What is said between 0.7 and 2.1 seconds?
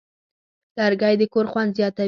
لرګی د کور خوند زیاتوي.